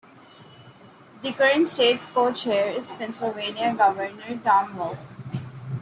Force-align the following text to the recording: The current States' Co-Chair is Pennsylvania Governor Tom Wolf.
The 1.21 1.31
current 1.31 1.69
States' 1.69 2.07
Co-Chair 2.07 2.71
is 2.71 2.89
Pennsylvania 2.89 3.75
Governor 3.77 4.39
Tom 4.43 4.75
Wolf. 4.75 4.97